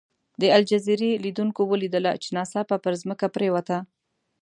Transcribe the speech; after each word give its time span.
د 0.41 0.43
الجزیرې 0.57 1.11
لیدونکو 1.25 1.61
ولیدله 1.71 2.11
چې 2.21 2.27
ناڅاپه 2.37 2.77
پر 2.83 2.93
ځمکه 3.01 3.25
پرېوته. 3.35 3.77